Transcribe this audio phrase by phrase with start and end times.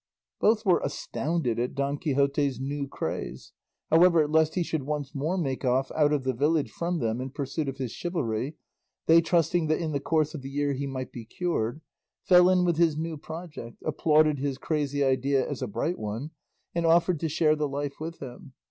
[0.39, 3.51] Both were astounded at Don Quixote's new craze;
[3.91, 7.29] however, lest he should once more make off out of the village from them in
[7.29, 8.57] pursuit of his chivalry,
[9.05, 11.81] they trusting that in the course of the year he might be cured,
[12.23, 16.31] fell in with his new project, applauded his crazy idea as a bright one,
[16.73, 18.53] and offered to share the life with him.